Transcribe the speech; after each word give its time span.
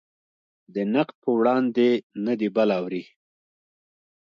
د 0.73 0.75
نقد 0.93 1.15
پر 1.21 1.29
وړاندې 1.37 1.89
نه 2.25 2.33
د 2.39 2.41
بل 2.55 2.69
اوري. 2.79 3.03